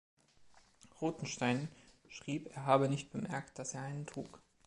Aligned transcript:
Rothenstein 0.99 1.67
schrieb, 2.09 2.49
er 2.55 2.65
habe 2.65 2.89
nicht 2.89 3.11
bemerkt, 3.11 3.59
dass 3.59 3.75
er 3.75 3.83
einen 3.83 4.07
trug. 4.07 4.41